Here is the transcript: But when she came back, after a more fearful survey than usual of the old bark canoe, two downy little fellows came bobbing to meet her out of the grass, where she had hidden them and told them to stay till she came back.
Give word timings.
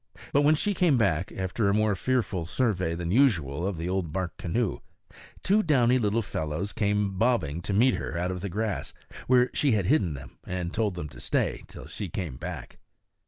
But 0.33 0.41
when 0.41 0.55
she 0.55 0.73
came 0.73 0.97
back, 0.97 1.31
after 1.31 1.69
a 1.69 1.75
more 1.75 1.95
fearful 1.95 2.47
survey 2.47 2.95
than 2.95 3.11
usual 3.11 3.67
of 3.67 3.77
the 3.77 3.87
old 3.87 4.11
bark 4.11 4.35
canoe, 4.35 4.79
two 5.43 5.61
downy 5.61 5.99
little 5.99 6.23
fellows 6.23 6.73
came 6.73 7.19
bobbing 7.19 7.61
to 7.61 7.71
meet 7.71 7.93
her 7.97 8.17
out 8.17 8.31
of 8.31 8.41
the 8.41 8.49
grass, 8.49 8.95
where 9.27 9.51
she 9.53 9.73
had 9.73 9.85
hidden 9.85 10.15
them 10.15 10.39
and 10.43 10.73
told 10.73 10.95
them 10.95 11.07
to 11.09 11.19
stay 11.19 11.65
till 11.67 11.85
she 11.85 12.09
came 12.09 12.35
back. 12.37 12.79